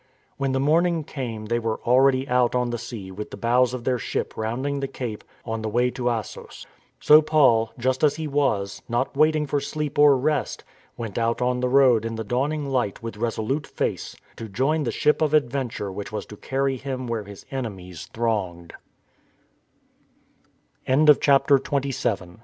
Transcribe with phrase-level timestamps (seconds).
[0.37, 3.83] When the morning came they were already out on the sea with the bows of
[3.83, 6.65] their ship rounding the cape on the way to Assos.
[6.99, 10.63] So Paul, just as he was, not waiting for sleep or rest,
[10.97, 14.91] went out on the road in the dawning light with resolute face, to join the
[14.91, 18.07] ship of adventure which was to carry him where hi